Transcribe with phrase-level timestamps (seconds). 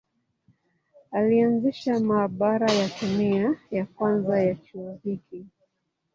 [1.11, 5.45] Alianzisha maabara ya kemia ya kwanza ya chuo hiki.